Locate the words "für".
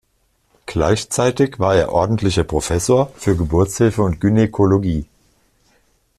3.17-3.35